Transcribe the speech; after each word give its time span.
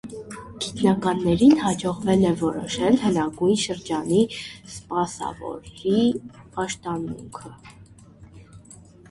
Գիտնականներին 0.63 1.51
հաջողվել 1.63 2.25
է 2.29 2.31
որոշել 2.39 2.97
հնագույն 3.03 3.59
շրջանի 3.65 4.23
սպասավորի 4.77 5.95
պաշտամունքը։ 6.57 7.55